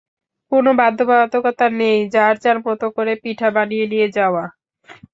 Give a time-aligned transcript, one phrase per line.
[0.51, 4.43] কোনো বাধ্যবাধকতা নেই, যার যার মতো করে পিঠা বানিয়ে নিয়ে যাওয়া।